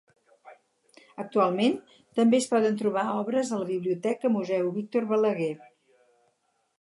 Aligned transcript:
Actualment 1.23 1.75
també 2.19 2.39
es 2.43 2.47
poden 2.53 2.79
trobar 2.79 3.03
obres 3.17 3.51
a 3.53 3.59
la 3.59 3.67
Biblioteca 3.73 4.31
Museu 4.39 4.73
Víctor 4.79 5.07
Balaguer. 5.13 5.51